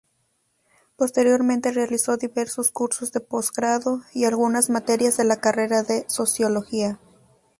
[0.95, 6.97] Posteriormente realizó diversos cursos de posgrado y algunas materias de la carrera de Sociología.